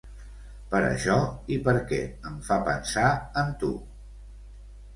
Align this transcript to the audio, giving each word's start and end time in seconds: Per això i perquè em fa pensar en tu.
Per 0.71 0.79
això 0.85 1.17
i 1.57 1.59
perquè 1.67 2.01
em 2.31 2.41
fa 2.49 2.59
pensar 2.71 3.07
en 3.45 3.55
tu. 3.65 3.73